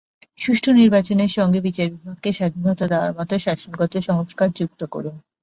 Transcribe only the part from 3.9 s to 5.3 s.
সংস্কার যুক্ত করুন।